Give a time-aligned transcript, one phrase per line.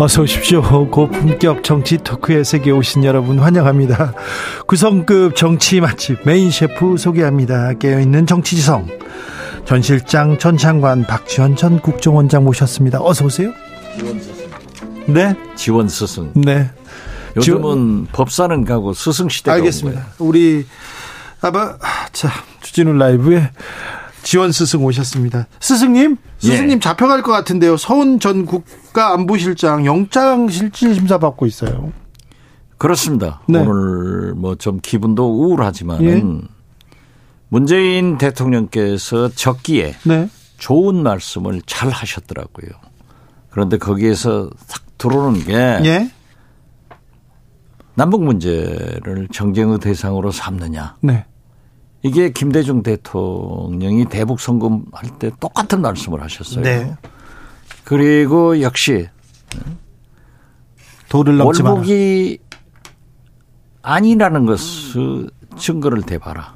[0.00, 0.62] 어서 오십시오.
[0.88, 4.14] 고품격 정치 토크의 세계 오신 여러분 환영합니다.
[4.66, 7.74] 구성급 정치 맛집 메인 셰프 소개합니다.
[7.74, 8.88] 깨어있는 정치지성.
[9.66, 12.98] 전 실장, 전 장관, 박지원 전 국정원장 모셨습니다.
[13.02, 13.52] 어서 오세요.
[13.98, 14.50] 지원 스승.
[15.06, 15.36] 네.
[15.54, 16.32] 지원 스승.
[16.34, 16.70] 네.
[17.36, 20.06] 요즘은 법사는 가고 스승 시대가 알겠습니다.
[20.18, 20.64] 우리
[21.42, 21.76] 아바
[22.12, 22.30] 자
[22.62, 23.50] 주진우 라이브에
[24.22, 25.46] 지원 스승 오셨습니다.
[25.60, 26.78] 스승님, 스승님 예.
[26.78, 27.76] 잡혀갈 것 같은데요.
[27.76, 31.92] 서훈 전 국가안보실장 영장 실질 심사 받고 있어요.
[32.78, 33.40] 그렇습니다.
[33.46, 33.58] 네.
[33.58, 36.42] 오늘 뭐 좀 기분도 우울하지만은
[37.48, 40.28] 문재인 대통령께서 적기에 네.
[40.58, 42.68] 좋은 말씀을 잘 하셨더라고요.
[43.50, 46.10] 그런데 거기에서 싹 들어오는 게 예.
[47.94, 50.96] 남북 문제를 정쟁의 대상으로 삼느냐.
[51.00, 51.24] 네.
[52.02, 56.62] 이게 김대중 대통령이 대북 선거할 때 똑같은 말씀을 하셨어요.
[56.62, 56.94] 네.
[57.84, 59.08] 그리고 역시
[61.08, 61.74] 도를 넘지 마라.
[61.74, 62.38] 월북이
[63.82, 66.54] 아니라는 것을 증거를 대봐라.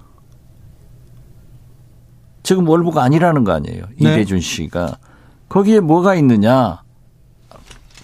[2.42, 3.84] 지금 월북 아니라는 거 아니에요.
[4.00, 4.12] 네.
[4.12, 4.98] 이대준 씨가
[5.48, 6.82] 거기에 뭐가 있느냐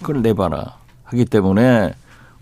[0.01, 1.93] 그걸 내봐라 하기 때문에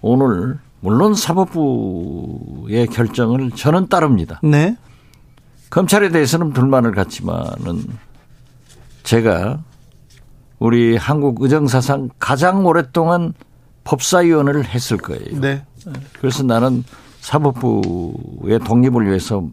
[0.01, 4.39] 오늘 물론 사법부의 결정을 저는 따릅니다.
[4.43, 4.77] 네.
[5.69, 7.85] 검찰에 대해서는 불만을 갖지만은
[9.03, 9.59] 제가
[10.57, 13.33] 우리 한국 의정사상 가장 오랫동안
[13.83, 15.39] 법사위원을 했을 거예요.
[15.39, 15.65] 네.
[16.19, 16.83] 그래서 나는
[17.21, 19.43] 사법부의 독립을 위해서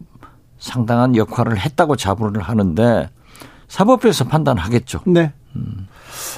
[0.59, 3.09] 상당한 역할을 했다고 자부를 하는데
[3.67, 5.01] 사법부에서 판단하겠죠.
[5.07, 5.33] 네.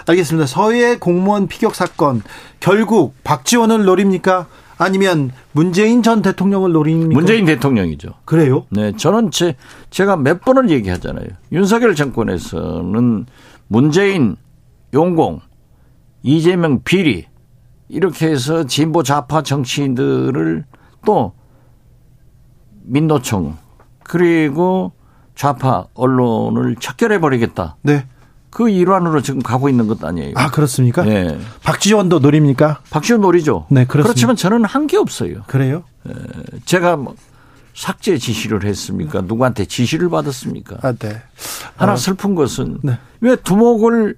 [0.08, 0.48] 알겠습니다.
[0.48, 2.22] 서해 공무원 피격 사건
[2.60, 4.48] 결국 박지원을 노립니까?
[4.80, 7.14] 아니면 문재인 전 대통령을 노립니까?
[7.14, 8.14] 문재인 대통령이죠.
[8.24, 8.66] 그래요?
[8.70, 9.56] 네, 저는 제,
[9.90, 11.28] 제가 몇 번을 얘기하잖아요.
[11.52, 13.26] 윤석열 정권에서는
[13.68, 14.38] 문재인,
[14.94, 15.42] 용공,
[16.24, 17.26] 이재명 비리,
[17.90, 20.64] 이렇게 해서 진보 좌파 정치인들을
[21.06, 21.34] 또
[22.84, 23.58] 민노총,
[24.04, 24.94] 그리고
[25.36, 27.76] 좌파 언론을 척결해 버리겠다.
[27.82, 28.06] 네.
[28.50, 30.34] 그 일환으로 지금 가고 있는 것 아니에요.
[30.36, 31.04] 아 그렇습니까?
[31.04, 31.40] 네.
[31.64, 32.82] 박지원도 노립니까?
[32.90, 33.68] 박지원 놀이죠.
[33.70, 34.04] 네, 그렇습니다.
[34.08, 35.44] 그렇지만 저는 한 게 없어요.
[35.48, 35.84] 그래요?
[36.66, 37.16] 제가 뭐
[37.76, 39.22] 삭제 지시를 했습니까?
[39.22, 40.78] 누구한테 지시를 받았습니까?
[40.82, 41.22] 아 네.
[41.76, 42.98] 하나 아, 슬픈 것은 네.
[43.22, 44.18] 왜 두목을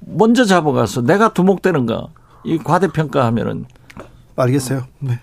[0.00, 2.06] 먼저 잡아가서 내가 두목되는가?
[2.44, 3.66] 이 과대평가하면은
[4.36, 4.84] 알겠어요.
[5.00, 5.20] 네.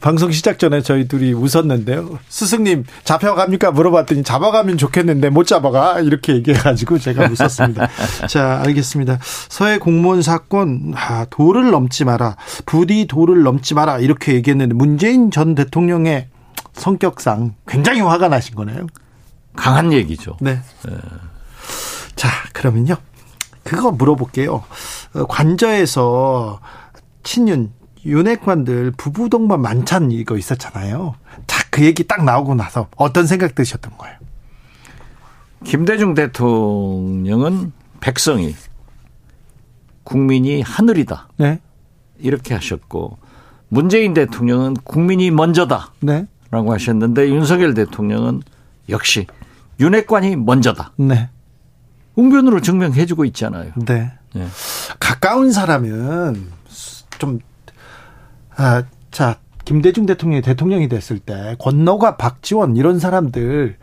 [0.00, 2.18] 방송 시작 전에 저희 둘이 웃었는데요.
[2.28, 7.88] 스승님 잡혀갑니까 물어봤더니 잡아가면 좋겠는데 못 잡아가 이렇게 얘기해가지고 제가 웃었습니다.
[8.28, 9.18] 자 알겠습니다.
[9.48, 15.54] 서해 공무원 사건 아, 도를 넘지 마라 부디 도를 넘지 마라 이렇게 얘기했는데 문재인 전
[15.54, 16.28] 대통령의
[16.74, 18.86] 성격상 굉장히 화가 나신 거네요.
[19.54, 20.36] 강한 얘기죠.
[20.40, 20.60] 네.
[22.16, 22.96] 자, 그러면요.
[23.64, 24.64] 그거 물어볼게요.
[25.14, 26.60] 어, 관저에서
[27.22, 27.72] 친윤,
[28.04, 31.14] 윤핵관들 부부 동반 만찬 이거 있었잖아요.
[31.46, 34.16] 자, 그 얘기 딱 나오고 나서 어떤 생각 드셨던 거예요?
[35.64, 38.54] 김대중 대통령은 백성이
[40.02, 41.60] 국민이 하늘이다 네.
[42.18, 43.18] 이렇게 하셨고
[43.68, 45.92] 문재인 대통령은 국민이 먼저다.
[46.00, 46.26] 네.
[46.50, 48.42] 라고 하셨는데 윤석열 대통령은
[48.88, 49.26] 역시
[49.80, 50.92] 윤핵관이 먼저다.
[50.96, 51.30] 네.
[52.14, 53.72] 웅변으로 증명해주고 있잖아요.
[53.86, 54.12] 네.
[54.36, 54.46] 예.
[55.00, 56.50] 가까운 사람은
[57.18, 57.40] 좀,
[58.56, 63.76] 아, 자, 김대중 대통령이 대통령이 됐을 때 권노가 박지원 이런 사람들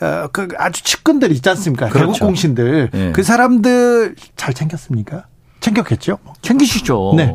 [0.00, 1.88] 어, 그 아주 측근들 있지 않습니까?
[1.88, 2.12] 그렇죠.
[2.12, 3.12] 개국 공신들 예.
[3.12, 5.24] 그 사람들 잘 챙겼습니까?
[5.60, 6.18] 챙겼겠죠?
[6.42, 7.14] 챙기시죠.
[7.16, 7.34] 네.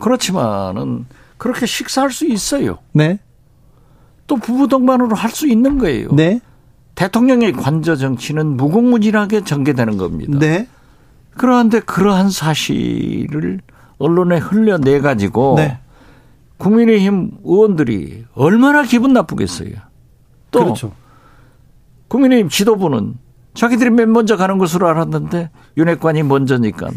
[0.00, 1.06] 그렇지만은
[1.38, 2.78] 그렇게 식사할 수 있어요.
[2.92, 3.18] 네.
[4.26, 6.08] 또 부부 동반으로 할 수 있는 거예요.
[6.12, 6.40] 네.
[6.94, 10.38] 대통령의 관저 정치는 무궁무진하게 전개되는 겁니다.
[10.38, 10.68] 네.
[11.36, 13.60] 그런데 그러한 사실을
[13.98, 15.78] 언론에 흘려내 가지고 네.
[16.60, 19.72] 국민의힘 의원들이 얼마나 기분 나쁘겠어요.
[20.50, 20.92] 또 그렇죠.
[22.08, 23.14] 국민의힘 지도부는
[23.54, 26.90] 자기들이 맨 먼저 가는 것으로 알았는데 윤핵관이 먼저니까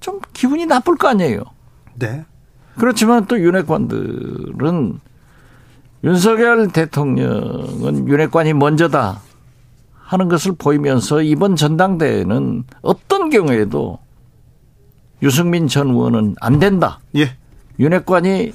[0.00, 1.42] 좀 기분이 나쁠 거 아니에요.
[1.94, 2.24] 네.
[2.76, 5.00] 그렇지만 또 윤핵관들은
[6.04, 9.20] 윤석열 대통령은 윤핵관이 먼저다
[9.94, 13.98] 하는 것을 보이면서 이번 전당대회는 어떤 경우에도
[15.22, 17.00] 유승민 전 의원은 안 된다.
[17.16, 17.36] 예.
[17.78, 18.52] 윤핵관이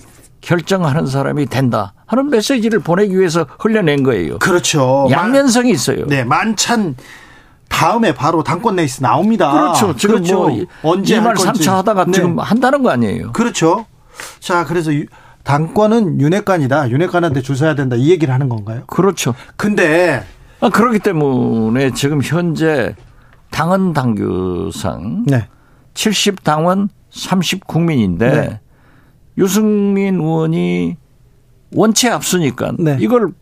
[0.58, 4.40] 결정하는 사람이 된다 하는 메시지를 보내기 위해서 흘려낸 거예요.
[4.40, 5.06] 그렇죠.
[5.12, 6.06] 양면성이 있어요.
[6.08, 6.96] 네, 만찬
[7.68, 9.52] 다음에 바로 당권 레이스 나옵니다.
[9.52, 9.94] 그렇죠.
[9.98, 10.36] 지금 그렇죠.
[10.48, 11.64] 뭐 언제 할 2말 건지.
[11.66, 12.12] 3차 하다가 네.
[12.14, 13.34] 지금 한다는 거 아니에요.
[13.34, 13.86] 그렇죠.
[14.40, 15.06] 자, 그래서 유-
[15.44, 16.92] 당권은 윤핵관이다.
[16.92, 17.98] 윤핵관한테 줄 서야 된다.
[17.98, 18.84] 이 얘기를 하는 건가요?
[18.88, 19.34] 그렇죠.
[19.58, 20.24] 근데
[20.62, 22.96] 아, 그렇기 때문에 지금 현재
[23.52, 25.50] 당헌 당규상 네.
[25.94, 28.60] 70 당원 30 국민인데 네.
[29.38, 30.98] 유승민 의원이
[31.74, 32.98] 원체 앞서니까 네.
[33.00, 33.34] 이걸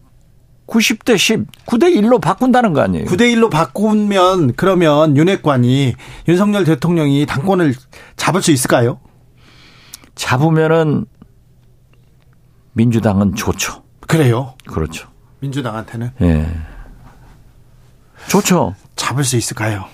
[0.68, 3.06] 90대 10, 9대 1로 바꾼다는 거 아니에요.
[3.06, 5.94] 9대 1로 바꾸면 그러면 윤핵관이
[6.28, 7.76] 윤석열 대통령이 당권을
[8.16, 9.00] 잡을 수 있을까요?
[10.16, 11.06] 잡으면은
[12.74, 13.84] 민주당은 좋죠.
[14.08, 14.56] 그래요.
[14.68, 15.08] 그렇죠.
[15.40, 16.48] 민주당한테는 예.
[18.28, 18.76] 좋죠.
[18.96, 19.86] 잡을 수 있을까요?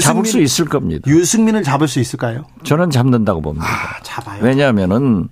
[0.00, 1.10] 잡을 수 있을 겁니다.
[1.10, 2.44] 유승민을 잡을 수 있을까요?
[2.64, 3.66] 저는 잡는다고 봅니다.
[3.66, 4.42] 아, 잡아요.
[4.42, 5.28] 왜냐하면은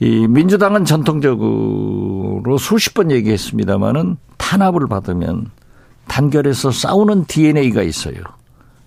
[0.00, 5.50] 이 민주당은 전통적으로 수십 번 얘기했습니다마는 탄압을 받으면
[6.08, 8.16] 단결해서 싸우는 DNA가 있어요.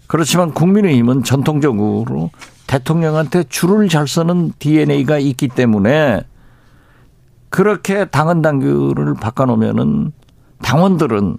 [0.07, 2.31] 그렇지만 국민의힘은 전통적으로
[2.67, 6.21] 대통령한테 줄을 잘 서는 DNA가 있기 때문에
[7.49, 10.11] 그렇게 당헌 당규를 바꿔놓으면은
[10.61, 11.37] 당원들은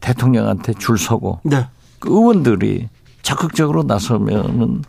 [0.00, 1.66] 대통령한테 줄 서고 네.
[1.98, 2.88] 그 의원들이
[3.22, 4.82] 적극적으로 나서면은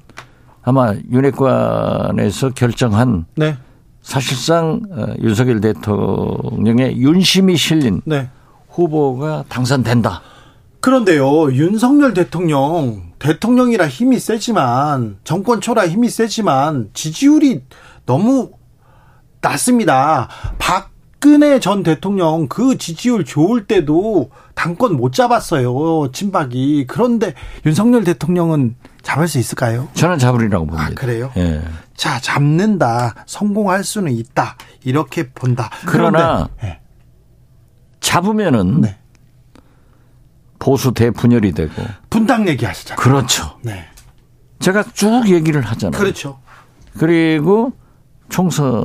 [0.62, 3.58] 아마 윤핵관에서 결정한 네.
[4.02, 8.30] 사실상 어, 윤석열 대통령의 윤심이 실린 네.
[8.70, 10.22] 후보가 당선된다.
[10.80, 17.64] 그런데요, 윤석열 대통령, 대통령이라 힘이 세지만, 정권 초라 힘이 세지만, 지지율이
[18.06, 18.52] 너무
[19.42, 20.30] 낮습니다.
[20.60, 26.86] 박 근혜 전 대통령 그 지지율 좋을 때도 당권 못 잡았어요, 친박이.
[26.88, 27.34] 그런데
[27.66, 29.88] 윤석열 대통령은 잡을 수 있을까요?
[29.94, 30.90] 저는 잡으리라고 봅니다.
[30.92, 31.32] 아, 그래요?
[31.38, 31.62] 예.
[31.96, 33.16] 자, 잡는다.
[33.26, 34.58] 성공할 수는 있다.
[34.84, 35.70] 이렇게 본다.
[35.86, 36.82] 그러나 그런데,
[38.00, 38.98] 잡으면은 네.
[40.60, 41.74] 보수 대분열이 되고
[42.10, 43.02] 분당 얘기하시잖아요.
[43.02, 43.58] 그렇죠.
[43.62, 43.86] 네.
[44.60, 46.00] 제가 쭉 얘기를 하잖아요.
[46.00, 46.40] 그렇죠.
[46.98, 47.74] 그리고
[48.30, 48.84] 총선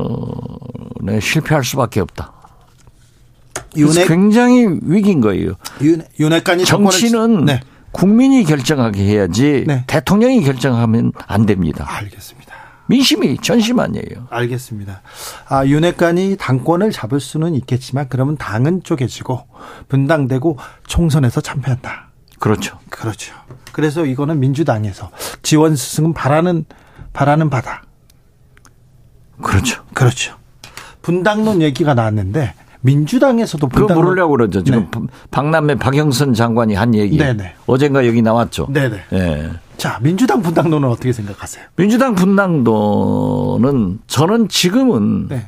[1.08, 2.32] 에 실패할 수밖에 없다.
[3.76, 5.54] 윤핵, 굉장히 위기인 거예요.
[5.81, 6.02] 윤,
[6.64, 7.60] 정치는 네.
[7.90, 9.84] 국민이 결정하게 해야지 네.
[9.87, 11.87] 대통령이 결정하면 안 됩니다.
[11.88, 12.52] 알겠습니다.
[12.87, 14.26] 민심이 전심 아니에요.
[14.31, 15.02] 알겠습니다.
[15.49, 19.46] 아, 윤핵관이 당권을 잡을 수는 있겠지만 그러면 당은 쪼개지고
[19.88, 22.10] 분당되고 총선에서 참패한다.
[22.38, 22.78] 그렇죠.
[22.90, 23.34] 그렇죠.
[23.72, 25.10] 그래서 이거는 민주당에서
[25.43, 26.64] 지원 스승은 바라는
[27.12, 27.84] 바라는 바다.
[29.40, 29.84] 그렇죠.
[29.94, 30.37] 그렇죠.
[31.02, 34.62] 분당론 얘기가 나왔는데 민주당에서도 그거 분당론 물으려고 그러죠.
[34.62, 35.00] 지금 네.
[35.31, 37.16] 박남매 박영선 장관이 한 얘기.
[37.16, 37.54] 네네.
[37.66, 38.69] 어젠가 여기 나왔죠.
[38.70, 38.96] 네네.
[39.12, 39.50] 예.
[39.76, 41.64] 자, 민주당 분당론은 어떻게 생각하세요?
[41.76, 45.46] 민주당 분당도는 저는 지금은 네.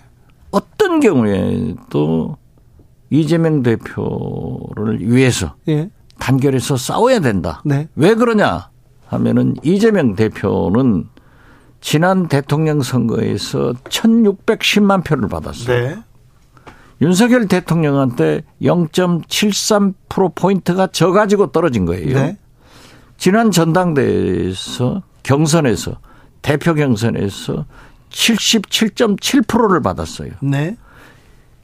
[0.50, 2.36] 어떤 경우에도
[3.10, 5.90] 이재명 대표를 위해서 예.
[6.18, 7.62] 단결해서 싸워야 된다.
[7.64, 7.88] 네.
[7.96, 8.70] 왜 그러냐
[9.06, 11.06] 하면은 이재명 대표는
[11.84, 15.88] 지난 대통령 선거에서 1610만 표를 받았어요.
[15.88, 15.96] 네.
[17.02, 22.14] 윤석열 대통령한테 0.73% 포인트가 져 가지고 떨어진 거예요.
[22.14, 22.38] 네.
[23.18, 25.98] 지난 전당대회에서 경선에서
[26.40, 27.66] 대표 경선에서
[28.08, 30.30] 77.7%를 받았어요.
[30.40, 30.78] 네.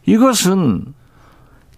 [0.05, 0.93] 이것은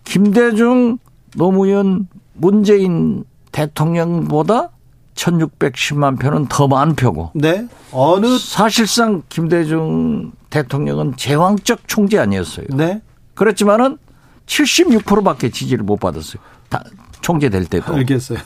[0.02, 0.98] 김대중,
[1.36, 4.70] 노무현, 문재인 대통령보다
[5.14, 7.66] 1610만 표는 더 많은 표고 네.
[7.92, 12.66] 어느 사실상 김대중 대통령은 제왕적 총재 아니었어요.
[12.70, 13.00] 네.
[13.34, 13.98] 그렇지만은
[14.46, 16.42] 76%밖에 지지를 못 받았어요.
[16.68, 16.82] 다
[17.20, 17.94] 총재 될 때도.
[17.94, 18.38] 알겠어요.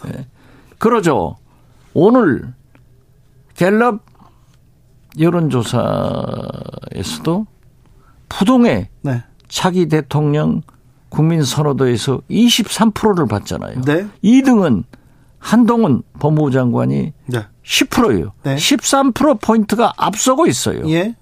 [0.78, 1.36] 그러죠.
[1.94, 2.52] 오늘
[3.54, 4.04] 갤럽
[5.18, 5.86] 여론조사에서도
[8.28, 9.24] 부동의 네.
[9.48, 10.60] 차기 대통령
[11.08, 13.80] 국민 선호도에서 23%를 받잖아요.
[13.82, 14.06] 네.
[14.22, 14.84] 2등은
[15.38, 17.46] 한동훈 법무부 장관이 네.
[17.64, 18.32] 10%예요.
[18.42, 18.56] 네.
[18.56, 20.88] 13% 포인트가 앞서고 있어요.
[20.88, 21.14] 예.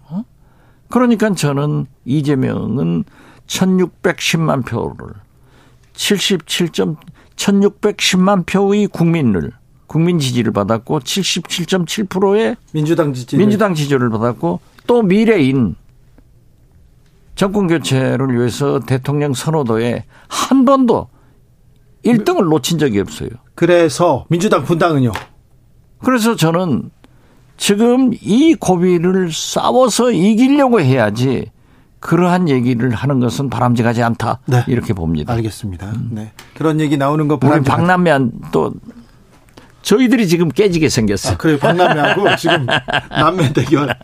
[0.89, 3.05] 그러니까 저는 이재명은
[3.47, 5.15] 1610만 표를
[5.95, 6.69] 77.
[7.37, 9.51] 1610만 표의 국민을
[9.87, 13.37] 국민 지지를 받았고 77.7%의 민주당 지지.
[13.37, 15.77] 민주당 지지를 받았고 또 미래인
[17.35, 21.09] 정권 교체를 위해서 대통령 선호도에 한 번도
[22.05, 23.31] 1등을 놓친 적이 없어요.
[23.55, 25.13] 그래서 민주당 분당은요.
[26.05, 26.91] 그래서 저는
[27.57, 31.51] 지금 이 고비를 싸워서 이기려고 해야지
[32.01, 34.41] 그러한 얘기를 하는 것은 바람직하지 않다.
[34.47, 34.65] 네.
[34.67, 35.33] 이렇게 봅니다.
[35.33, 35.93] 알겠습니다.
[36.11, 36.33] 네.
[36.55, 37.77] 그런 얘기 나오는 거 바람직하다.
[37.77, 38.75] 박남매한 또
[39.81, 41.33] 저희들이 지금 깨지게 생겼어.
[41.33, 41.59] 아, 그래요.
[41.59, 42.67] 박남매하고 지금
[43.11, 43.95] 남매 대결.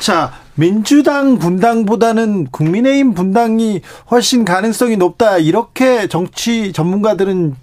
[0.00, 5.38] 자, 민주당 분당보다는 국민의힘 분당이 훨씬 가능성이 높다.
[5.38, 7.54] 이렇게 정치 전문가들은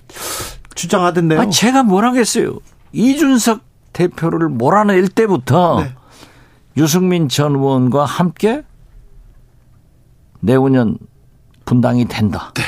[0.75, 1.39] 주장하던데요.
[1.39, 2.59] 아, 제가 뭘 하겠어요.
[2.91, 3.61] 이준석
[3.93, 5.93] 대표를 몰아낼 때부터 네.
[6.77, 8.63] 유승민 전 의원과 함께
[10.41, 10.97] 내후년
[11.63, 12.51] 분당이 된다.
[12.53, 12.63] 네.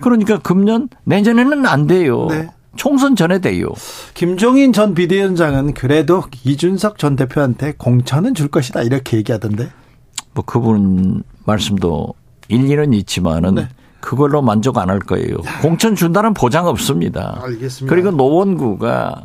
[0.00, 2.26] 그러니까 금년 내년에는 안 돼요.
[2.28, 2.48] 네.
[2.76, 3.66] 총선 전에 돼요.
[4.14, 9.70] 김종인 전 비대위원장은 그래도 이준석 전 대표한테 공천은 줄 것이다 이렇게 얘기하던데.
[10.32, 12.14] 뭐 그분 말씀도
[12.48, 13.68] 일리는 있지만은 네.
[14.00, 15.36] 그걸로 만족 안 할 거예요.
[15.62, 17.38] 공천 준다는 보장 없습니다.
[17.42, 17.94] 알겠습니다.
[17.94, 19.24] 그리고 노원구가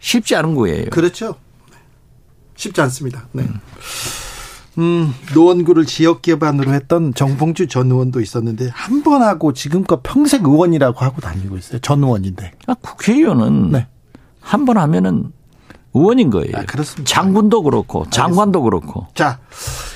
[0.00, 0.86] 쉽지 않은 거예요.
[0.90, 1.36] 그렇죠.
[2.56, 3.26] 쉽지 않습니다.
[3.32, 3.42] 네.
[3.44, 3.60] 음.
[4.78, 10.98] 음, 노원구를 지역 기반으로 했던 정봉주 전 의원도 있었는데 한 번 하고 지금껏 평생 의원이라고
[11.04, 11.80] 하고 다니고 있어요.
[11.80, 12.52] 전 의원인데.
[12.66, 13.86] 아, 국회의원은 네.
[14.40, 15.32] 한번 하면은
[15.94, 16.52] 의원인 거예요.
[16.56, 17.08] 아, 그렇습니다.
[17.12, 19.06] 장군도 그렇고 장관도 그렇고.
[19.14, 19.40] 자,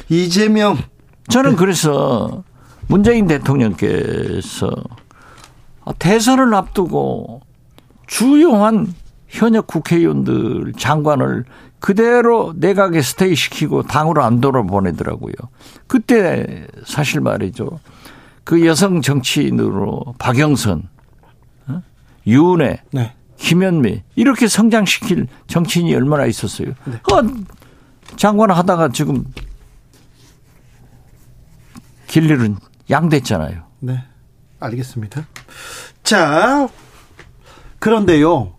[0.08, 0.78] 이재명
[1.28, 2.42] 저는 그래서
[2.88, 4.70] 문재인 대통령께서
[5.98, 7.40] 대선을 앞두고
[8.06, 8.94] 주요한
[9.28, 11.44] 현역 국회의원들 장관을
[11.80, 15.32] 그대로 내각에 스테이 시키고 당으로 안 돌아보내더라고요.
[15.86, 17.80] 그때 사실 말이죠.
[18.44, 20.88] 그 여성 정치인으로 박영선,
[21.68, 21.82] 어?
[22.26, 23.14] 유은혜, 네.
[23.36, 26.68] 김현미 이렇게 성장시킬 정치인이 얼마나 있었어요.
[26.84, 26.94] 네.
[27.12, 27.22] 어,
[28.16, 29.24] 장관 하다가 지금
[32.06, 32.56] 길일은
[32.92, 33.62] 양됐잖아요.
[33.80, 34.04] 네.
[34.60, 35.26] 알겠습니다.
[36.04, 36.68] 자,
[37.80, 38.52] 그런데요.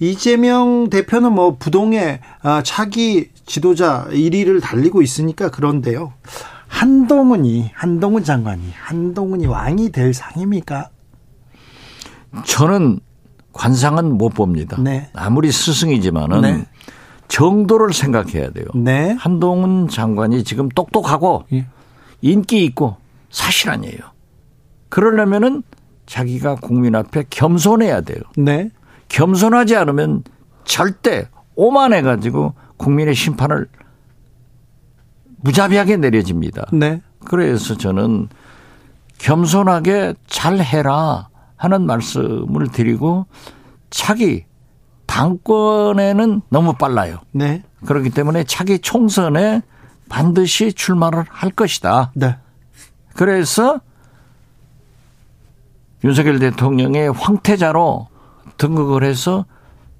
[0.00, 6.12] 이재명 대표는 뭐 부동의 아, 차기 지도자 1위를 달리고 있으니까 그런데요.
[6.66, 10.90] 한동훈이 한동훈 장관이 한동훈이 왕이 될 상입니까?
[12.44, 13.00] 저는
[13.52, 14.76] 관상은 못 봅니다.
[14.80, 15.08] 네.
[15.14, 16.66] 아무리 스승이지만은 네.
[17.28, 18.66] 정도를 생각해야 돼요.
[18.74, 19.16] 네.
[19.18, 21.66] 한동훈 장관이 지금 똑똑하고 예.
[22.20, 22.96] 인기 있고
[23.30, 23.98] 사실 아니에요.
[24.88, 25.62] 그러려면은
[26.06, 28.20] 자기가 국민 앞에 겸손해야 돼요.
[28.36, 28.70] 네.
[29.08, 30.22] 겸손하지 않으면
[30.64, 33.68] 절대 오만해 가지고 국민의 심판을
[35.40, 36.66] 무자비하게 내려집니다.
[36.72, 37.02] 네.
[37.26, 38.28] 그래서 저는
[39.18, 43.26] 겸손하게 잘 해라 하는 말씀을 드리고
[43.90, 44.44] 차기
[45.06, 47.18] 당권에는 너무 빨라요.
[47.32, 47.62] 네.
[47.84, 49.62] 그렇기 때문에 차기 총선에
[50.08, 52.12] 반드시 출마를 할 것이다.
[52.14, 52.36] 네.
[53.18, 53.80] 그래서
[56.04, 58.06] 윤석열 대통령의 황태자로
[58.58, 59.44] 등극을 해서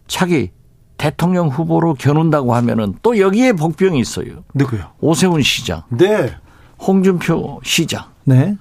[0.06, 0.52] 차기
[0.98, 4.44] 대통령 후보로 겨눈다고 하면은 또 여기에 복병이 있어요.
[4.54, 4.92] 누구요?
[5.00, 5.82] 오세훈 시장.
[5.88, 6.32] 네.
[6.78, 8.04] 홍준표 시장.
[8.22, 8.56] 네.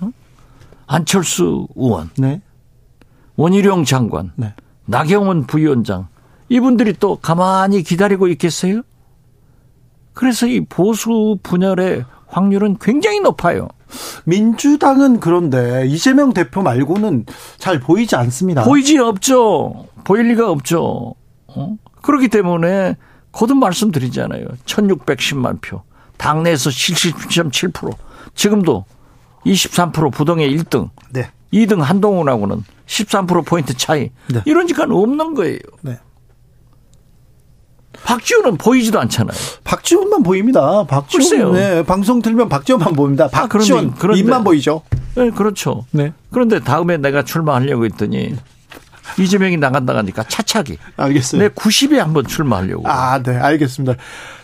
[0.00, 0.10] 어?
[0.88, 2.10] 안철수 의원.
[2.18, 2.42] 네.
[3.36, 4.32] 원희룡 장관.
[4.34, 4.54] 네.
[4.86, 6.08] 나경원 부위원장.
[6.48, 8.82] 이분들이 또 가만히 기다리고 있겠어요?
[10.14, 13.68] 그래서 이 보수 분열의 확률은 굉장히 높아요.
[14.24, 17.26] 민주당은 그런데 이재명 대표 말고는
[17.58, 18.64] 잘 보이지 않습니다.
[18.64, 19.86] 보이지 없죠.
[20.04, 21.14] 보일 리가 없죠.
[21.48, 21.76] 어?
[22.02, 22.96] 그렇기 때문에
[23.32, 24.46] 거듭 말씀드리잖아요.
[24.64, 25.82] 1610만 표.
[26.16, 27.94] 당내에서 77.7%.
[28.34, 28.84] 지금도
[29.46, 30.90] 23% 부동의 1등.
[31.10, 31.30] 네.
[31.52, 34.10] 2등 한동훈하고는 13%포인트 차이.
[34.28, 34.40] 네.
[34.44, 35.58] 이런 짓은 없는 거예요.
[35.82, 35.98] 네.
[38.04, 39.36] 박지원은 보이지도 않잖아요.
[39.64, 40.84] 박지원만 보입니다.
[40.84, 41.52] 박지원.
[41.54, 43.28] 네, 방송 들면 박지원만 보입니다.
[43.32, 44.82] 아, 박지원 아, 그런데, 입만 보이죠.
[45.14, 45.86] 네, 그렇죠.
[45.90, 46.12] 네.
[46.30, 48.36] 그런데 다음에 내가 출마하려고 했더니
[49.18, 50.78] 이재명이 나간다 가니까 차차기.
[50.96, 51.42] 알겠어요.
[51.42, 52.88] 내 90에 한번 출마하려고.
[52.88, 53.96] 아, 네, 알겠습니다.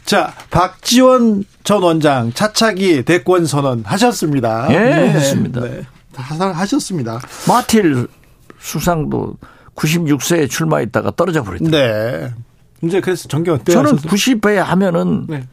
[0.05, 4.67] 자, 박지원 전 원장 차차기 대권 선언 하셨습니다.
[4.71, 5.61] 예, 네, 했습니다.
[5.61, 5.83] 네,
[6.15, 7.21] 하셨습니다.
[7.49, 8.09] 마틸
[8.59, 9.37] 수상도
[9.76, 11.71] 96세에 출마했다가 떨어져 버렸다.
[11.71, 12.33] 네.
[12.87, 15.45] 이제 그래서 정경 저는 90회 하면은 네.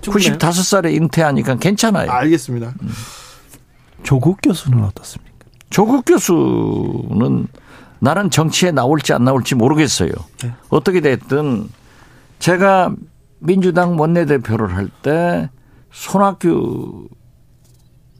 [0.00, 2.10] 95살에 은퇴하니까 괜찮아요.
[2.10, 2.74] 알겠습니다.
[2.82, 2.88] 음.
[4.02, 5.32] 조국 교수는 어떻습니까?
[5.70, 7.46] 조국 교수는
[8.00, 10.10] 나는 정치에 나올지 안 나올지 모르겠어요.
[10.42, 10.52] 네.
[10.68, 11.68] 어떻게 됐든
[12.38, 12.94] 제가
[13.38, 15.48] 민주당 원내대표를 할 때
[15.92, 17.08] 손학규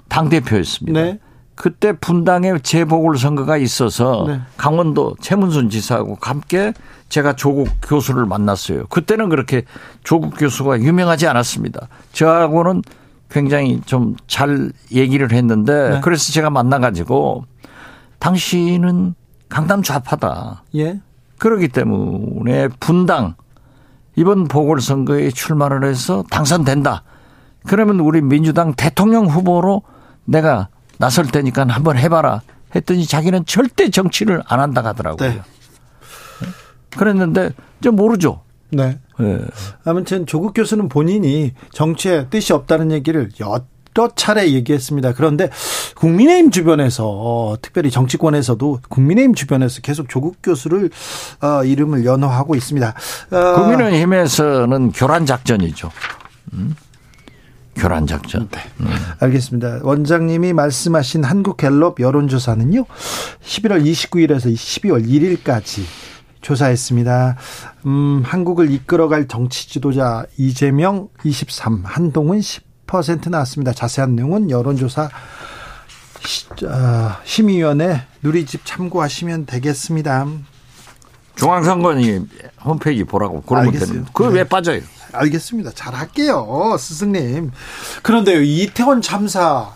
[0.09, 1.01] 당대표였습니다.
[1.03, 1.19] 네.
[1.55, 4.41] 그때 분당에 재보궐선거가 있어서 네.
[4.57, 6.73] 강원도 최문순 지사하고 함께
[7.09, 8.87] 제가 조국 교수를 만났어요.
[8.87, 9.63] 그때는 그렇게
[10.03, 11.89] 조국 교수가 유명하지 않았습니다.
[12.13, 12.83] 저하고는
[13.31, 16.01] 굉장히 좀 잘 얘기를 했는데 네.
[16.03, 17.45] 그래서 제가 만나가지고
[18.19, 19.15] 당신은
[19.49, 20.65] 강남 좌파다.
[20.75, 21.01] 예.
[21.39, 23.35] 그러기 때문에 분당
[24.17, 27.05] 이번 보궐선거에 출마를 해서 당선된다.
[27.67, 29.83] 그러면 우리 민주당 대통령 후보로
[30.25, 32.43] 내가 나설 테니까 한번 해봐라
[32.75, 35.29] 했더니 자기는 절대 정치를 안 한다 하더라고요.
[35.29, 35.41] 네.
[36.97, 38.43] 그랬는데 이제 모르죠.
[38.71, 38.99] 네.
[39.19, 39.39] 네.
[39.85, 45.15] 아무튼 조국 교수는 본인이 정치에 뜻이 없다는 얘기를 여러 차례 얘기했습니다.
[45.15, 45.51] 그런데
[45.95, 50.91] 국민의힘 주변에서 특별히 정치권에서도 국민의힘 주변에서 계속 조국 교수를
[51.41, 52.95] 어, 이름을 연호하고 있습니다.
[53.31, 53.55] 어.
[53.55, 55.91] 국민의힘에서는 교란 작전이죠.
[56.55, 56.75] 음?
[57.77, 58.49] 교란 작전.
[58.51, 58.61] 네.
[58.81, 58.89] 음.
[59.21, 59.81] 알겠습니다.
[59.83, 62.85] 원장님이 말씀하신 한국갤럽 여론조사는요.
[63.45, 65.83] 11월 29일에서 12월 1일까지
[66.41, 67.37] 조사했습니다.
[67.87, 73.73] 음, 한국을 이끌어갈 정치 지도자 이재명 23, 한동훈 10% 나왔습니다.
[73.73, 75.09] 자세한 내용은 여론조사
[76.65, 80.27] 어, 심의위원회 누리집 참고하시면 되겠습니다.
[81.37, 82.21] 중앙선관위
[82.65, 84.11] 홈페이지 보라고 그러면 됩니다.
[84.13, 84.45] 그왜 네.
[84.45, 84.81] 빠져요?
[85.15, 85.71] 알겠습니다.
[85.75, 86.77] 잘 할게요.
[86.79, 87.51] 스승님.
[88.03, 89.73] 그런데요, 이태원 참사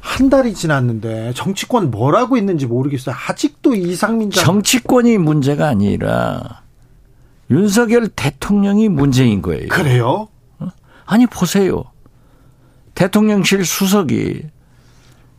[0.00, 3.14] 한 달이 지났는데 정치권 뭘 하고 있는지 모르겠어요.
[3.28, 6.62] 아직도 이상민 장 정치권이 문제가 아니라
[7.50, 9.68] 윤석열 대통령이 문제인 거예요.
[9.68, 10.28] 그래요?
[10.60, 10.68] 어?
[11.06, 11.84] 아니 보세요.
[12.94, 14.44] 대통령실 수석이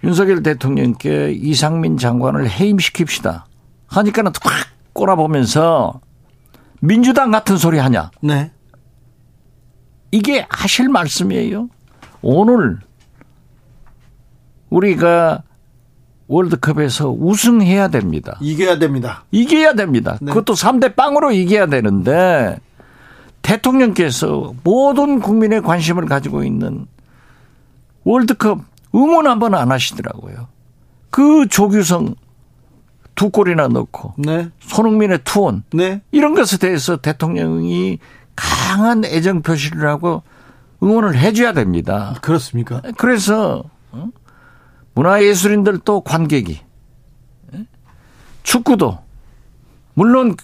[0.03, 3.43] 윤석열 대통령께 이상민 장관을 해임시킵시다.
[3.87, 6.01] 하니까는 확 꼬라보면서
[6.79, 8.11] 민주당 같은 소리 하냐.
[8.21, 8.51] 네.
[10.11, 11.69] 이게 하실 말씀이에요.
[12.21, 12.79] 오늘
[14.69, 15.43] 우리가
[16.27, 18.37] 월드컵에서 우승해야 됩니다.
[18.41, 19.23] 이겨야 됩니다.
[19.31, 20.17] 이겨야 됩니다.
[20.21, 20.27] 네.
[20.33, 22.57] 그것도 3대 빵으로 이겨야 되는데
[23.41, 26.85] 대통령께서 모든 국민의 관심을 가지고 있는
[28.03, 28.59] 월드컵
[28.93, 30.47] 응원 한 번 안 하시더라고요.
[31.09, 32.15] 그 조규성
[33.15, 34.49] 두 골이나 넣고 네.
[34.59, 36.01] 손흥민의 투혼 네.
[36.11, 37.99] 이런 것에 대해서 대통령이
[38.37, 40.23] 강한 애정 표시를 하고
[40.81, 42.15] 응원을 해줘야 됩니다.
[42.21, 42.81] 그렇습니까?
[42.97, 44.07] 그래서 어?
[44.93, 46.59] 문화예술인들도 관객이
[47.55, 47.65] 예?
[48.43, 48.99] 축구도
[49.95, 50.35] 물론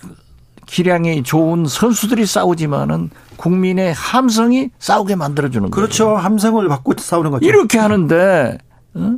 [0.65, 5.75] 기량이 좋은 선수들이 싸우지만은 국민의 함성이 싸우게 만들어주는 거죠.
[5.75, 6.15] 그렇죠.
[6.17, 7.45] 함성을 받고 싸우는 거죠.
[7.45, 8.57] 이렇게 하는데
[8.95, 9.17] 어?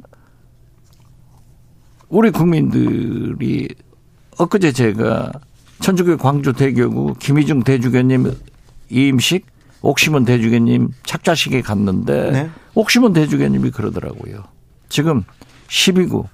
[2.10, 3.70] 우리 국민들이
[4.38, 5.32] 엊그제 제가
[5.82, 8.34] 천주교 광주 대교구 김희중 대주교님
[8.90, 9.46] 이임식
[9.82, 12.50] 옥시문 대주교님 착자식에 갔는데 네.
[12.74, 14.44] 옥시문 대주교님이 그러더라고요.
[14.90, 15.24] 지금
[15.68, 16.28] 12구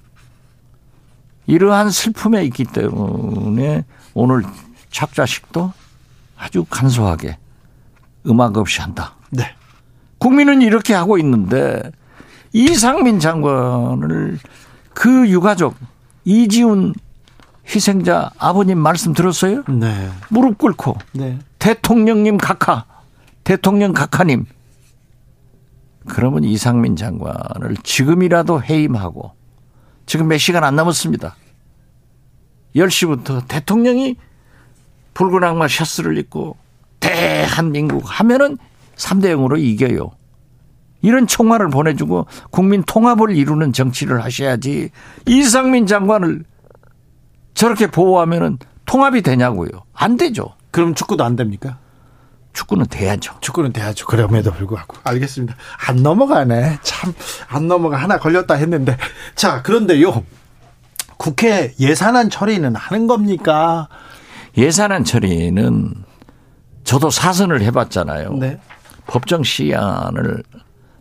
[1.46, 3.84] 이러한 슬픔에 있기 때문에
[4.14, 4.42] 오늘
[4.90, 5.72] 착자식도
[6.36, 7.38] 아주 간소하게
[8.26, 9.14] 음악 없이 한다.
[9.30, 9.54] 네.
[10.18, 11.82] 국민은 이렇게 하고 있는데
[12.52, 14.38] 이상민 장관을
[14.94, 15.74] 그 유가족
[16.24, 16.94] 이지훈
[17.66, 19.64] 희생자 아버님 말씀 들었어요?
[19.68, 20.10] 네.
[20.28, 21.38] 무릎 꿇고 네.
[21.62, 22.86] 대통령님 각하,
[23.44, 24.46] 대통령 각하님.
[26.08, 29.30] 그러면 이상민 장관을 지금이라도 해임하고
[30.04, 31.36] 지금 몇 시간 안 남았습니다.
[32.74, 34.16] 10시부터 대통령이
[35.14, 36.56] 붉은 악마 셔츠를 입고
[36.98, 38.58] 대한민국 하면은
[38.96, 40.10] 3대 0으로 이겨요.
[41.00, 44.90] 이런 총알을 보내주고 국민 통합을 이루는 정치를 하셔야지
[45.26, 46.42] 이상민 장관을
[47.54, 49.70] 저렇게 보호하면은 통합이 되냐고요.
[49.92, 50.56] 안 되죠.
[50.72, 51.78] 그럼 축구도 안 됩니까?
[52.52, 53.34] 축구는 돼야죠.
[53.40, 54.06] 축구는 돼야죠.
[54.06, 54.96] 그럼에도 불구하고.
[55.04, 55.54] 알겠습니다.
[55.86, 56.80] 안 넘어가네.
[56.82, 57.14] 참,
[57.48, 57.96] 안 넘어가.
[57.96, 58.96] 하나 걸렸다 했는데.
[59.34, 60.24] 자, 그런데요.
[61.16, 63.88] 국회 예산안 처리는 하는 겁니까?
[64.56, 65.94] 예산안 처리는
[66.84, 68.34] 저도 사선을 해봤잖아요.
[68.34, 68.60] 네.
[69.06, 70.42] 법정 시한을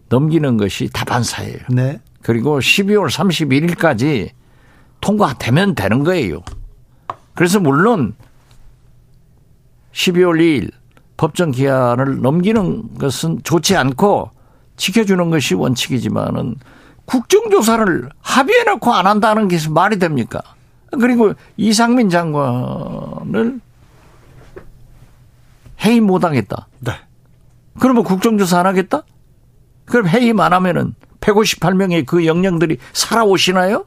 [0.10, 1.60] 넘기는 것이 다반사예요.
[1.70, 2.00] 네.
[2.22, 4.30] 그리고 12월 31일까지
[5.02, 6.42] 통과되면 되는 거예요.
[7.34, 8.14] 그래서 물론
[9.94, 10.72] 12월 2일
[11.18, 14.32] 법정 기한을 넘기는 것은 좋지 않고
[14.78, 16.56] 지켜주는 것이 원칙이지만은
[17.06, 20.42] 국정조사를 합의해 놓고 안 한다는 게 말이 됩니까?
[20.92, 23.60] 그리고 이상민 장관을
[25.84, 26.68] 해임 못 하겠다.
[26.80, 26.94] 네.
[27.80, 29.04] 그러면 국정조사 안 하겠다?
[29.86, 33.86] 그럼 해임 안 하면은 158명의 그 영령들이 살아오시나요?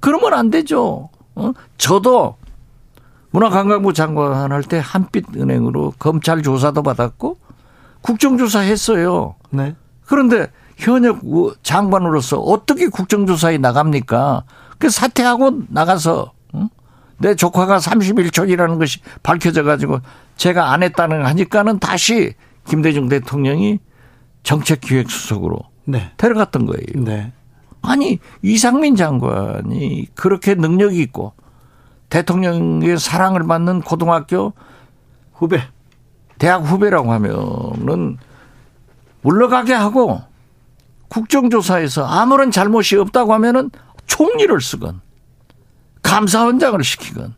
[0.00, 1.10] 그러면 안 되죠.
[1.34, 1.52] 어?
[1.76, 2.36] 저도
[3.30, 7.38] 문화관광부 장관 할 때 한빛은행으로 검찰 조사도 받았고
[8.02, 9.36] 국정조사 했어요.
[9.50, 9.74] 네.
[10.06, 11.20] 그런데 현역
[11.62, 14.44] 장관으로서 어떻게 국정조사에 나갑니까?
[14.78, 16.32] 그 사퇴하고 나가서
[17.18, 20.00] 내 조카가 31촌이라는 것이 밝혀져 가지고
[20.36, 22.34] 제가 안 했다는 하니까는 다시
[22.66, 23.78] 김대중 대통령이
[24.42, 26.12] 정책기획수석으로 네.
[26.16, 27.04] 데려갔던 거예요.
[27.04, 27.32] 네.
[27.82, 31.34] 아니 이상민 장관이 그렇게 능력이 있고
[32.10, 34.52] 대통령의 사랑을 받는 고등학교
[35.32, 35.62] 후배,
[36.38, 38.18] 대학 후배라고 하면은
[39.22, 40.22] 물러가게 하고
[41.08, 43.70] 국정조사에서 아무런 잘못이 없다고 하면은
[44.06, 45.00] 총리를 쓰건
[46.02, 47.34] 감사원장을 시키건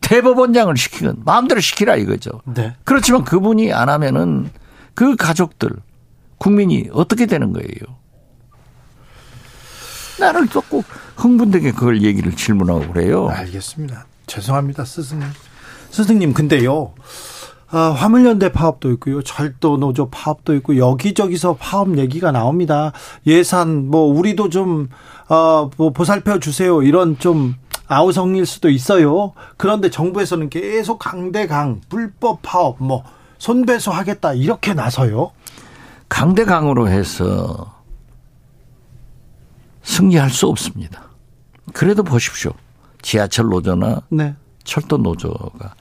[0.00, 2.30] 대법원장을 시키건 마음대로 시키라 이거죠.
[2.44, 2.74] 네.
[2.84, 4.50] 그렇지만 그분이 안 하면은
[4.94, 5.70] 그 가족들
[6.38, 7.98] 국민이 어떻게 되는 거예요?
[10.18, 10.82] 나를 자꾸
[11.16, 13.28] 흥분되게 그걸 얘기를 질문하고 그래요.
[13.28, 14.06] 알겠습니다.
[14.26, 15.26] 죄송합니다, 스승님.
[15.90, 16.92] 스승님, 근데요.
[17.70, 19.22] 아, 화물연대 파업도 있고요.
[19.22, 22.92] 절도 노조 파업도 있고 여기저기서 파업 얘기가 나옵니다.
[23.26, 24.88] 예산 뭐 우리도 좀
[25.28, 26.82] 어, 뭐 보살펴 주세요.
[26.82, 29.32] 이런 좀 아우성일 수도 있어요.
[29.56, 33.04] 그런데 정부에서는 계속 강대강 불법 파업 뭐
[33.38, 35.32] 손배소 하겠다 이렇게 나서요.
[36.08, 37.77] 강대강으로 해서
[39.98, 41.02] 승리할 수 없습니다.
[41.72, 42.52] 그래도 보십시오.
[43.02, 44.34] 지하철 노조나 네.
[44.62, 45.74] 철도 노조가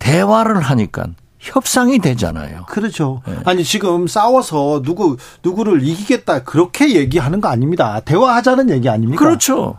[0.00, 1.06] 대화를 하니까
[1.38, 2.64] 협상이 되잖아요.
[2.68, 3.22] 그렇죠.
[3.26, 3.36] 네.
[3.44, 8.00] 아니 지금 싸워서 누구 누구를 이기겠다 그렇게 얘기하는 거 아닙니다.
[8.00, 9.24] 대화하자는 얘기 아닙니까?
[9.24, 9.78] 그렇죠.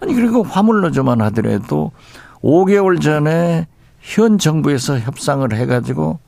[0.00, 1.92] 아니 그리고 화물 노조만 하더라도
[2.42, 3.66] 5개월 전에
[4.00, 6.18] 현 정부에서 협상을 해가지고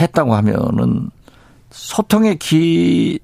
[0.00, 1.10] 했다고 하면은
[1.70, 3.18] 소통의 기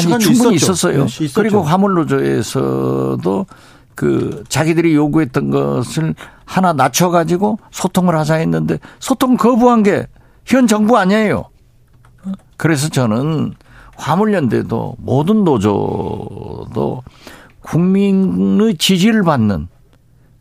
[0.00, 0.54] 시간이 충분히.
[0.56, 1.06] 있었어요.
[1.06, 3.46] 네, 그리고 화물노조에서도
[3.94, 10.06] 그 자기들이 요구했던 것을 하나 낮춰가지고 소통을 하자 했는데 소통 거부한 게
[10.44, 11.44] 현 정부 아니에요.
[12.56, 13.54] 그래서 저는
[13.96, 17.02] 화물연대도 모든 노조도
[17.60, 19.68] 국민의 지지를 받는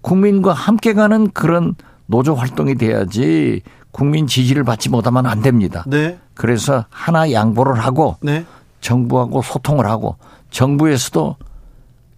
[0.02, 1.76] 국민과 함께 가는 그런
[2.08, 3.62] 노조 활동이 돼야지
[3.92, 5.84] 국민 지지를 받지 못하면 안 됩니다.
[5.88, 6.18] 네.
[6.34, 8.46] 그래서 하나 양보를 하고 네.
[8.82, 10.18] 정부하고 소통을 하고
[10.50, 11.38] 정부에서도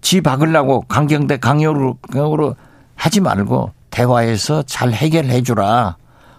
[0.02, 2.56] 지 박으려고 강경대 강요로, 강요로
[2.96, 5.98] 하지 말고 대화해서 잘 해결해 주라.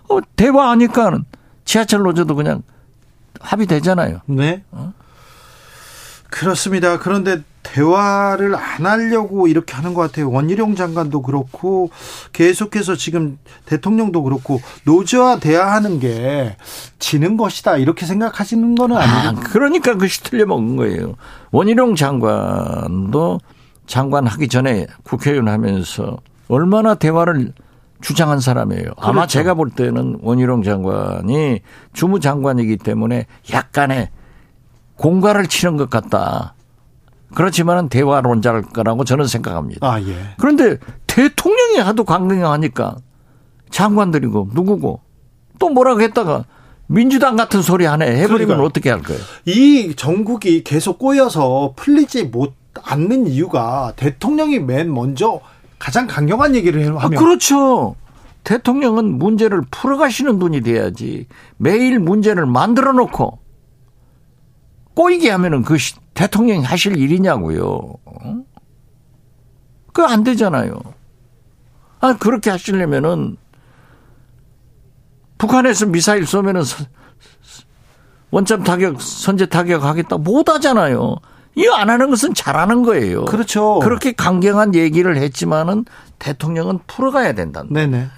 [0.09, 1.25] 어, 대화하니까는
[1.65, 2.63] 지하철 노조도 그냥
[3.41, 4.21] 합의되잖아요.
[4.27, 4.65] 네.
[4.71, 4.93] 어?
[6.31, 6.99] 그렇습니다.
[6.99, 10.31] 그런데 대화를 안 하려고 이렇게 하는 것 같아요.
[10.31, 11.91] 원희룡 장관도 그렇고
[12.33, 16.57] 계속해서 지금 대통령도 그렇고 노조와 대화하는 게
[17.01, 19.41] 지는 것이다 이렇게 생각하시는 거는 아니죠.
[19.41, 21.17] 아, 그러니까 그것이 틀려 먹은 거예요.
[21.51, 23.41] 원희룡 장관도
[23.87, 27.53] 장관 하기 전에 국회의원 하면서 얼마나 대화를
[28.01, 28.83] 주장한 사람이에요.
[28.83, 29.01] 그렇죠.
[29.01, 31.61] 아마 제가 볼 때는 원희룡 장관이
[31.95, 34.11] 주무장관이기 때문에 약간의
[34.97, 36.54] 공갈을 치는 것 같다.
[37.35, 39.87] 그렇지만은 대화론자일 거라고 저는 생각합니다.
[39.87, 40.15] 아, 예.
[40.39, 42.97] 그런데 대통령이 하도 강경하니까
[43.71, 45.01] 장관들이고 누구고
[45.59, 46.45] 또 뭐라고 했다가
[46.87, 49.21] 민주당 같은 소리 하네 해버리면 그러니까 어떻게 할 거예요?
[49.47, 55.41] 이 정국이 계속 꼬여서 풀리지 못 않는 이유가 대통령이 맨 먼저
[55.79, 57.97] 가장 강경한 얘기를 하면 아, 그렇죠.
[58.43, 63.39] 대통령은 문제를 풀어가시는 분이 돼야지 매일 문제를 만들어 놓고
[64.95, 65.77] 꼬이게 하면은 그
[66.15, 67.95] 대통령이 하실 일이냐고요.
[69.93, 70.75] 그거 안 되잖아요.
[72.01, 73.37] 아, 그렇게 하시려면은
[75.39, 76.63] 북한에서 미사일 쏘면은
[78.31, 81.17] 원점 타격, 선제 타격 하겠다 못 하잖아요.
[81.55, 83.25] 이거 안 하는 것은 잘하는 거예요.
[83.27, 83.79] 그렇죠.
[83.79, 85.85] 그렇게 강경한 얘기를 했지만은
[86.19, 87.63] 대통령은 풀어가야 된다.
[87.71, 88.09] 네네.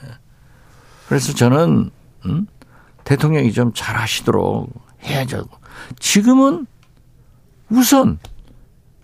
[1.09, 1.91] 그래서 저는
[2.25, 2.47] 음?
[3.05, 4.71] 대통령이 좀 잘하시도록
[5.05, 5.45] 해야죠.
[5.99, 6.67] 지금은
[7.71, 8.19] 우선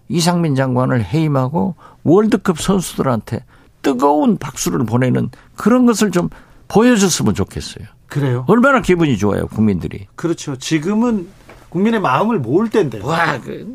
[0.09, 3.45] 이상민 장관을 해임하고 월드컵 선수들한테
[3.83, 6.29] 뜨거운 박수를 보내는 그런 것을 좀
[6.69, 7.87] 보여줬으면 좋겠어요.
[8.07, 8.45] 그래요?
[8.49, 10.07] 얼마나 기분이 좋아요, 국민들이.
[10.15, 10.57] 그렇죠.
[10.57, 11.29] 지금은
[11.71, 13.01] 국민의 마음을 모을 때인데.
[13.01, 13.67] 와, 그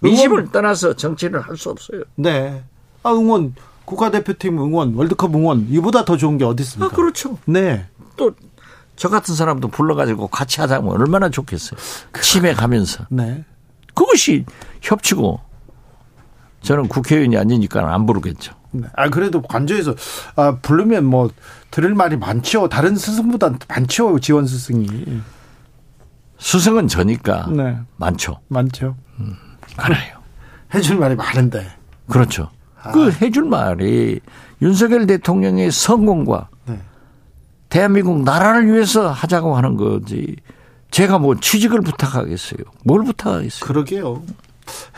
[0.00, 0.52] 민심을 응원.
[0.52, 2.02] 떠나서 정치를 할 수 없어요.
[2.16, 2.62] 네.
[3.04, 6.92] 아, 응원, 국가대표팀 응원, 월드컵 응원, 이보다 더 좋은 게 어디 있습니까?
[6.92, 7.38] 아, 그렇죠.
[7.46, 7.86] 네.
[8.16, 8.32] 또,
[8.98, 11.78] 저 같은 사람도 불러가지고 같이 하자면 얼마나 좋겠어요.
[12.20, 13.04] 치매 가면서.
[13.10, 13.44] 네.
[13.94, 14.44] 그것이
[14.82, 15.40] 협치고
[16.62, 18.54] 저는 국회의원이 아니니까 안 부르겠죠.
[18.72, 18.88] 네.
[18.96, 19.94] 아 그래도 관저에서
[20.34, 21.30] 아 부르면 뭐
[21.70, 22.68] 들을 말이 많죠.
[22.68, 24.18] 다른 스승보다 많죠.
[24.18, 24.88] 지원 스승이.
[26.38, 27.78] 스승은 저니까 네.
[27.96, 28.40] 많죠.
[28.48, 28.96] 많죠.
[29.20, 29.36] 음,
[29.76, 30.18] 많아요.
[30.74, 31.70] 해줄 말이 많은데.
[32.10, 32.50] 그렇죠.
[32.82, 32.90] 아.
[32.90, 34.20] 그 해줄 말이
[34.60, 36.80] 윤석열 대통령의 성공과 네.
[37.68, 40.36] 대한민국 나라를 위해서 하자고 하는 거지.
[40.90, 42.60] 제가 뭐 취직을 부탁하겠어요.
[42.84, 43.66] 뭘 부탁하겠어요.
[43.66, 44.22] 그러게요.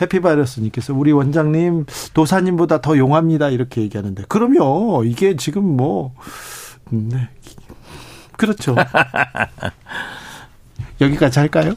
[0.01, 6.13] 해피바이러스님께서 우리 원장님 도사님보다 더 용합니다 이렇게 얘기하는데 그럼요 이게 지금 뭐
[6.89, 7.29] 네.
[8.35, 8.75] 그렇죠
[10.99, 11.73] 여기까지 할까요?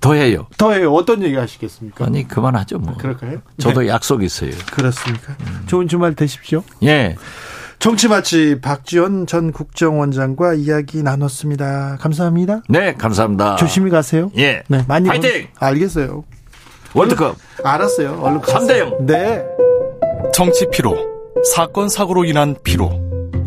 [0.00, 0.48] 더 해요.
[0.58, 0.92] 더 해요.
[0.92, 2.04] 어떤 얘기 하시겠습니까?
[2.04, 2.96] 아니 그만하죠 뭐.
[2.96, 3.40] 그럴까요?
[3.58, 3.88] 저도 네.
[3.88, 4.50] 약속 있어요.
[4.72, 5.36] 그렇습니까?
[5.40, 5.62] 음.
[5.66, 6.64] 좋은 주말 되십시오.
[6.82, 7.16] 예.
[7.82, 11.98] 정치마치 박지원 전 국정원장과 이야기 나눴습니다.
[12.00, 12.62] 감사합니다.
[12.68, 13.56] 네, 감사합니다.
[13.56, 14.30] 조심히 가세요.
[14.38, 14.62] 예.
[14.68, 15.30] 네, 많이 파이팅!
[15.32, 15.68] 건...
[15.68, 16.22] 알겠어요.
[16.94, 17.36] 월드컵.
[17.64, 18.20] 알았어요.
[18.22, 19.04] 얼른 3대 0.
[19.06, 19.42] 네.
[20.32, 20.96] 정치 피로,
[21.56, 22.88] 사건 사고로 인한 피로,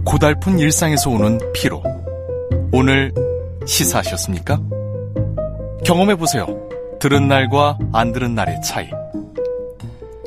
[0.03, 1.81] 고달픈 일상에서 오는 피로.
[2.73, 3.13] 오늘
[3.65, 4.59] 시사하셨습니까?
[5.85, 6.45] 경험해 보세요.
[6.99, 8.89] 들은 날과 안 들은 날의 차이.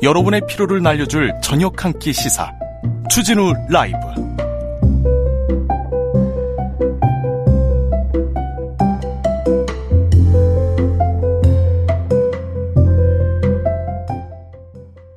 [0.01, 2.51] 여러분의 피로를 날려줄 저녁 한 끼 시사.
[3.09, 3.97] 추진우 라이브.